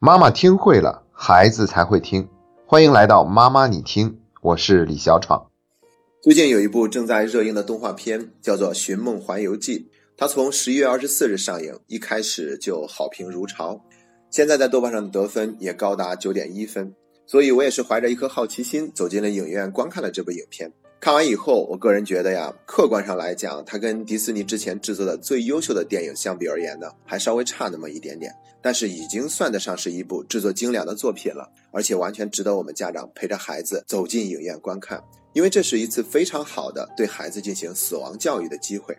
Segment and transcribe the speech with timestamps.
[0.00, 2.28] 妈妈听会了，孩子才会听。
[2.64, 5.50] 欢迎来到妈妈你听，我是李小闯。
[6.22, 9.80] 最近有一部正在热映的动画片，叫做《寻梦环游记》，
[10.16, 13.80] 它从十一月二十四日上映，一开始就好评如潮，
[14.30, 16.94] 现在在豆瓣上的得分也高达九点一分。
[17.26, 20.72] 所以我也是怀着一颗好奇心走进了影院观看了这部影片。
[21.00, 28.34] 看完以后，我个人觉得呀，客观上来讲，它跟迪士尼之前制作的最优秀的电影相比而言呢，还稍微差那么一点点。
[28.60, 35.00] 但是已经算得上是一部制作精良的作品了，而且完全值得我们家长陪着孩子走进影院观看，
[35.32, 38.98] 因为这是一次非常好的对孩子进行死亡教育的机会。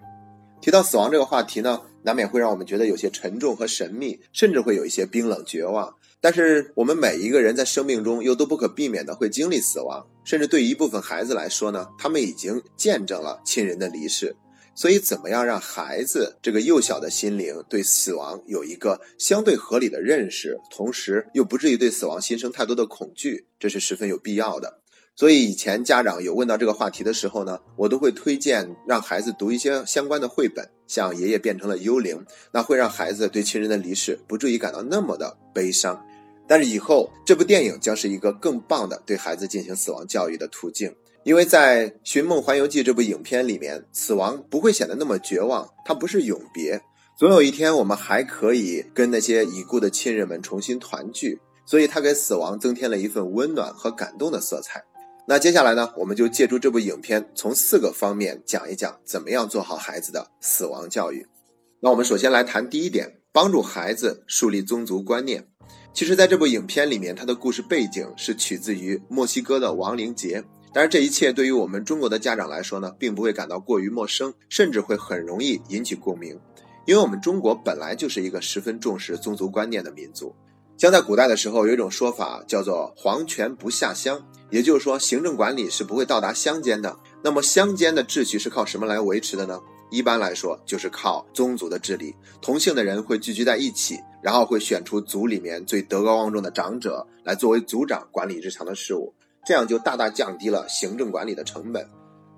[0.61, 5.93] 提到死亡这个话题呢，难免会让我们觉得有些沉重和神秘，甚至会有一些冰冷绝望。
[6.21, 14.35] 但是我们每一个人在生命中又都不可避免的会经历死亡，甚至对一部分孩子来说呢，他们已经见证了亲人的离世。
[14.75, 24.79] 所以，怎么样让孩子这个幼小的心灵对死亡有一个相对合理的认识，同时又不至于对死亡心生太多的恐惧，这是十分有必要的。
[25.17, 32.15] 所以，以前家长有问到这个话题的时候呢，我都会推荐让孩子读一些相关的绘本，像《爷爷变成了幽灵》，
[32.53, 36.05] 那会让孩子对亲人的离世不至于感到那么的悲伤。
[36.49, 40.91] 但是以后这部电影将是一个更棒的对孩子进行死亡教育的途径，
[41.23, 46.81] 因为在《寻梦环游记》这部影片里面，死亡不会显得那么绝望，它不是永别，
[47.15, 54.83] 总有一天我们还可以跟那些已故的亲人们重新团聚，所以它给死亡增添了一份温暖和感动的色彩。
[55.27, 61.27] 那接下来呢，我们就借助这部影片，从四个方面讲一讲怎么样做好孩子的死亡教育。
[61.79, 65.47] 那我们首先来谈第一点，帮助孩子树立宗族观念。
[65.93, 70.43] 其实，在这部影片里面，它的故事背景是取自于墨西哥的亡灵节。
[70.71, 76.39] 但是，这一切对于我们中国的家长来说呢，并不会感到过于陌生，甚至会很容易引起共鸣。
[76.85, 80.33] 因为我们中国本来就是一个十分重视宗族观念的民族。
[80.77, 86.97] 像在古代的时候，有一种说法叫做“皇权不下乡”，也就是说，行政管理是不会到达乡间的。
[87.21, 89.59] 那么，乡间的秩序是靠什么来维持的呢？
[89.91, 92.15] 一般来说，就是靠宗族的治理。
[92.41, 99.13] 同姓的人会聚居在一起，然后会选出族里面最德高望重的长者来作为族长管理日常的事务，
[99.45, 101.87] 这样就大大降低了行政管理的成本。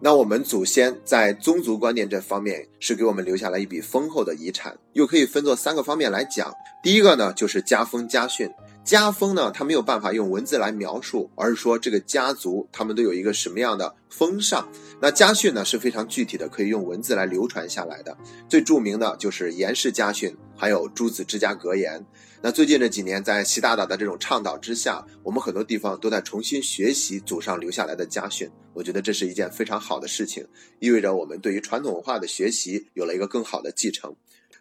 [0.03, 6.52] 那我们祖先在宗族观念这方面是给我们留下了一笔丰厚的遗产，又可以分作三个方面来讲。
[6.81, 8.50] 第一个呢，就是家风家训。
[8.84, 14.68] 家风呢，它没有办法用文字来描述，而是说这个家族他们都有一个什么样的风尚。
[15.00, 18.18] 那家训呢是非常具体的，可以用文字来流传下来的。
[18.50, 22.03] 最著名的就是严氏家训，还有诸子之家格言。
[22.42, 28.50] 那最近这几年，在习大大的这种倡导之下，我们很多地方都在重新学习祖上留下来的家训。
[28.74, 30.46] 我觉得这是一件非常好的事情，
[30.80, 34.16] 意味着我们对于传统文化的学习有了一个更好的继承。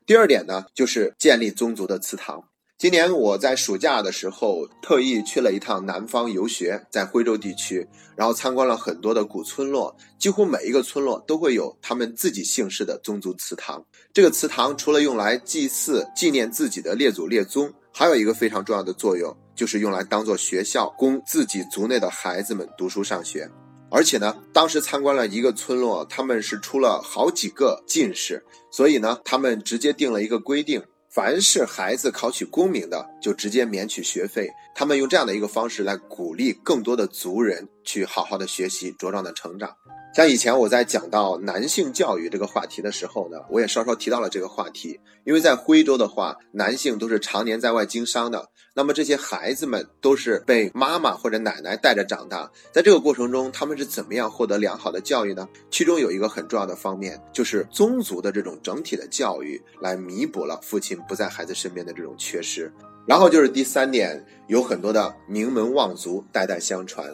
[0.05, 2.45] 第二点呢，就是建立宗族的祠堂。
[2.81, 7.87] 今年我在暑假的时候特意去了一趟南方游学，在徽州地区，
[8.17, 13.85] 然后参观了很多的古村落，几乎每一个村落都会有他们自己姓氏的宗族祠堂。
[14.15, 23.47] 这个祠堂除了用来祭祀、纪念自己的列祖列宗，还有一个非常重要的作用，就是用来当做学校，供自己族内的孩子们读书上学。
[23.91, 30.83] 而且呢，当时参观了一个村落，他们是出了好几个进士，所以呢，他们直接定了一个规定。
[31.13, 34.49] 凡是孩子考取功名的，就直接免取学费。
[34.77, 39.75] 他们用这样的一个方式来鼓励更多的族人去好好的学习，茁壮的成长。
[40.13, 44.99] 像以前我在讲到男性教育这个话题的时候呢，我也稍稍提到了这个话题。
[45.25, 55.49] 因为在徽州的话，男性都是常年在外经商的，那么这些孩子们都是被妈妈或者奶奶带着长大，在这个过程中，他们是怎么样获得良好的教育呢？
[55.71, 62.73] 其中有一个很重要的方面，就是宗族的这种整体的教育，来弥补了父亲不在孩子身边的这种缺失。
[63.07, 67.07] 然后就是第三点，有很多的名门望族代代相传。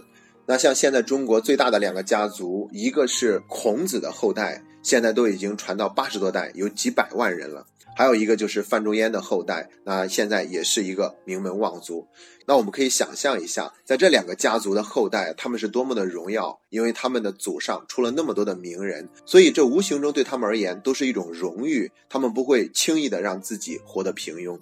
[0.49, 12.07] 那像现在中国最大的两个家族，一个是孔子的后代，现在都已经传到八十多代，有几百万人了；还有一个就是范仲淹的后代，那现在也是一个名门望族。
[12.47, 24.57] 那我们可以想象一下，在这两个家族的后代，他们是多么的荣耀，因为他们的祖上出了那么多的名人，所以这无形中对他们而言都是一种荣誉，他们不会轻易的让自己活得平庸。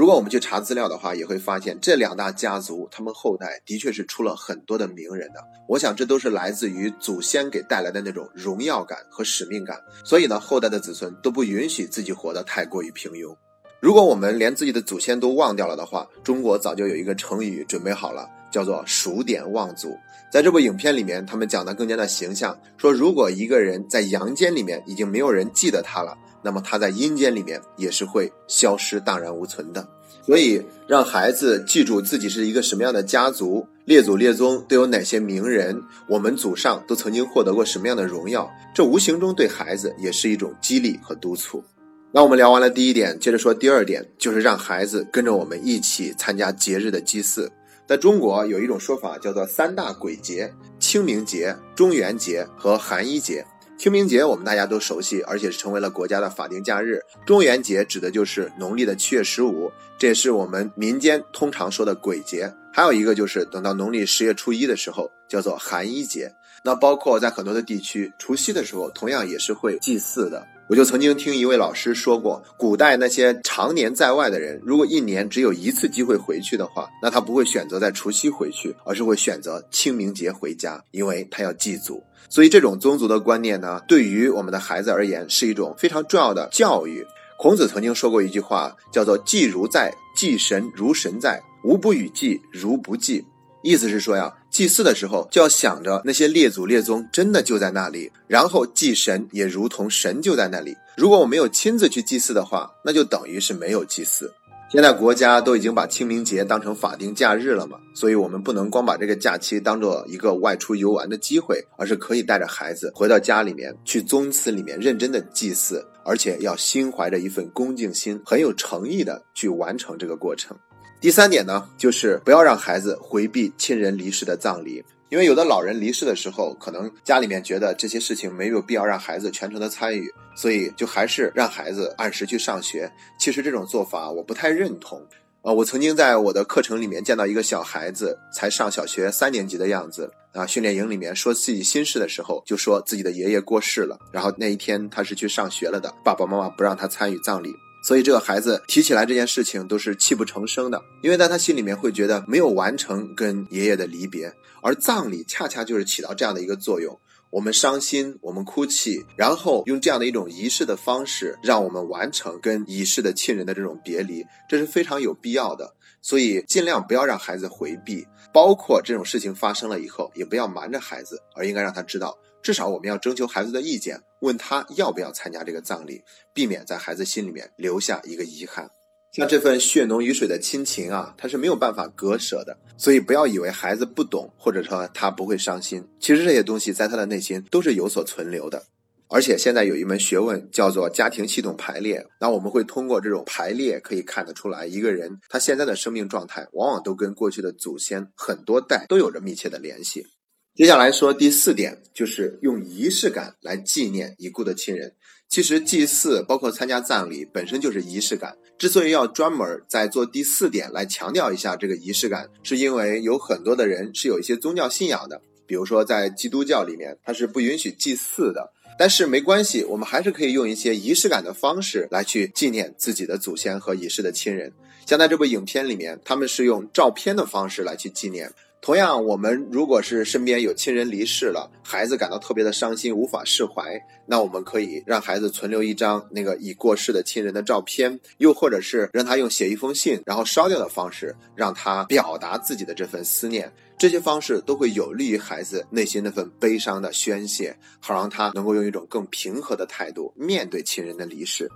[0.00, 5.44] 如果我们去查资料的话，也会发现这两大家族，他们后代的确是出了很多的名人的。
[5.68, 9.78] 我想，这都是来自于祖先给带来的那种荣耀感和使命感。
[10.02, 13.36] 所以呢，后代的子孙都不允许自己活得太过于平庸。
[13.78, 19.94] 如果我们连自己的祖先都忘掉了的话，中国早就有一个成语准备好了，叫做“数典忘祖”。
[20.32, 26.16] 在这部影片里面，他们讲的更加的形象，说如果一个人在阳间里面已经没有人记得他了。
[26.42, 29.86] 那么他在阴间里面也是会消失、荡然无存的。
[30.22, 41.64] 所以让孩子记住自己是一个什么样的家族，列祖列宗都有哪些名人，我们祖上都曾经获得过什么样的荣耀，这无形中对孩子也是一种激励和督促。
[42.12, 47.50] 那我们聊完了第一点，接着说第二点，就是让孩子跟着我们一起参加节日的祭祀。
[47.86, 53.44] 在中国有一种说法叫做三大鬼节：清明节、中元节和寒衣节。
[53.80, 57.00] 清明节我们大家都熟悉，而且是成为了国家的法定假日。
[57.24, 62.52] 中元节指的就是农历的七月十五，这也是我们民间通常说的鬼节。
[62.74, 66.30] 还有一个就是等到农历十月初一的时候，叫做寒衣节。
[66.62, 70.46] 那包括在很多的地区，除夕的时候同样也是会祭祀的。
[70.70, 82.00] 我就曾经听一位老师说过，古代那些常年在外的人，如果一年只有一次机会回去的话，那他不会选择在除夕回去，而是会选择清明节回家，因为他要祭祖。
[82.28, 87.04] 所以，这种宗族的观念呢，对于我们的孩子而言，是一种非常重要的教育。
[87.36, 93.26] 孔子曾经说过一句话，叫做“祭如在，祭神如神在，无不与祭，如不祭”。
[93.64, 100.76] 意思是说呀，祭祀的时候就要想着那些列祖列宗真的就在那里，然后祭神也如同神就在那里。
[100.96, 104.32] 如果我没有亲自去祭祀的话，那就等于是没有祭祀。
[104.70, 120.56] 现在国家都已经把清明节当成法定假日了嘛，所以我们不能光把这个假期当做一个外出游玩的机会，而是可以带着孩子回到家里面去宗祠里面认真的祭祀，而且要心怀着一份恭敬心，很有诚意的去完成这个过程。
[121.00, 124.84] 第三点呢，就是不要让孩子回避亲人离世的葬礼。
[125.08, 132.92] 因为有的老人离世的时候，可能家里面觉得这些事情没有必要让孩子全程的参与，所以就还是让孩子按时去上学。
[133.18, 135.02] 其实这种做法我不太认同。
[135.40, 147.54] 呃，我曾经在我的课程里面见到一个小孩子，才上小学三年级的样子啊，训练营里面说自己心事的时候，就说自己的爷爷过世了，然后那一天他是去上学了的，爸爸妈妈不让他参与葬礼。
[147.82, 154.32] 所以这个孩子提起来这件事情都是泣不成声的，因为在他心里面会觉得没有完成跟爷爷的离别，
[154.62, 156.98] 而葬礼恰恰就是起到这样的一个作用。
[157.30, 165.72] 我们伤心，我们哭泣，然后用这样的一种仪式的方式，让我们完成跟已逝的亲人的这种别离，这是非常有必要的。
[166.02, 172.18] 所以尽量不要让孩子回避，包括这种事情发生了以后，也不要瞒着孩子，而应该让他知道。
[172.42, 176.02] 至少我们要征求孩子的意见，问他要不要参加这个葬礼，
[176.32, 178.70] 避免在孩子心里面留下一个遗憾。
[179.12, 182.56] 像这份血浓于水的亲情啊，他是没有办法割舍的。
[182.78, 188.64] 所以不要以为孩子不懂，或者说他不会伤心，其实这些东西在他的内心都是有所存留的。
[189.12, 200.06] 而且现在有一门学问叫做家庭系统排列，那我们会通过这种排列可以看得出来，一个人他现在的生命状态，往往都跟过去的祖先很多代都有着密切的联系。
[200.54, 204.94] 接下来说第四点，就是用仪式感来纪念已故的亲人。
[205.28, 208.36] 其实祭祀包括参加葬礼本身就是仪式感。
[208.58, 218.52] 之所以要专门在做第四点来强调一下这个仪式感，是因为有很多的人是有一些宗教信仰的，比如说在基督教里面，它是不允许祭祀的。
[218.78, 224.52] 但是没关系，我们还是可以用一些仪式感的方式来去纪念自己的祖先和已逝的亲人。
[224.86, 228.32] 像在这部影片里面，他们是用照片的方式来去纪念。
[228.62, 243.50] 同样，我们如果是身边有亲人离世了，孩子感到特别的伤心，无法释怀，那我们可以让孩子存留一张那个已过世的亲人的照片，又或者是让他用写一封信，然后烧掉的方式，让他表达自己的这份思念。
[243.78, 251.50] 这些方式都会有利于孩子内心那份悲伤的宣泄，好让他能够用一种更平和的态度面对亲人的离世。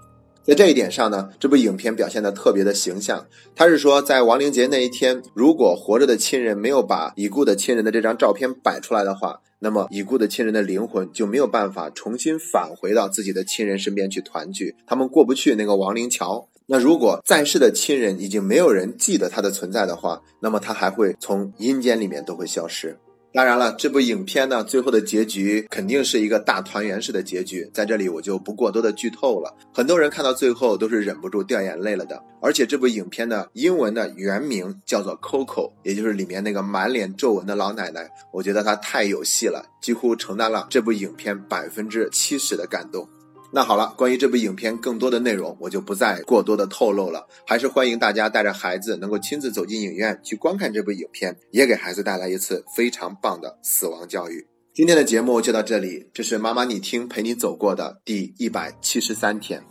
[0.46, 3.26] 在这一点上呢，这部影片表现的特别的形象。
[3.56, 16.46] 他是说，在亡灵节那一天，如果活着的亲人没有把已故的亲人的这张照片摆出来的话，那么已故的亲人的灵魂就没有办法重新返回到自己的亲人身边去团聚，他们过不去那个亡灵桥。
[16.66, 22.98] 那如果在世的亲人已经没有人记得他的存在的话，那么他还会从阴间里面都会消失。
[23.34, 29.52] 当然了，这部影片呢，最后的结局肯定是一个大团圆式的结局，在这里我就不过多的剧透了。
[29.72, 32.22] 很多人看到最后都是忍不住掉眼泪了的。
[32.40, 38.08] 而且这部影片的英文的原名叫做 Coco，也就是里面那个满脸皱纹的老奶奶。
[38.32, 43.08] 我觉得她太有戏了，几乎承担了这部影片百分之七十的感动。
[43.54, 47.28] 那好了，关于这部影片更多的内容，我就不再过多的透露了。
[47.46, 54.44] 还是欢迎大家带着孩子能够亲自走进影院去观看这部影片，也给孩子带来一次非常棒的死亡教育。
[54.72, 59.62] 今天的节目就到这里，这是妈妈你听陪你走过的第一百七十三天。